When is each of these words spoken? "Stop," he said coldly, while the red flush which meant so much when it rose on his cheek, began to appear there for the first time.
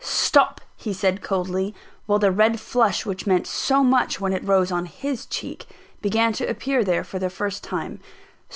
"Stop," 0.03 0.61
he 0.75 0.93
said 0.93 1.21
coldly, 1.21 1.75
while 2.07 2.17
the 2.17 2.31
red 2.31 2.59
flush 2.59 3.05
which 3.05 3.27
meant 3.27 3.45
so 3.45 3.83
much 3.83 4.19
when 4.19 4.33
it 4.33 4.43
rose 4.43 4.71
on 4.71 4.87
his 4.87 5.27
cheek, 5.27 5.67
began 6.01 6.33
to 6.33 6.49
appear 6.49 6.83
there 6.83 7.03
for 7.03 7.19
the 7.19 7.29
first 7.29 7.63
time. 7.63 7.99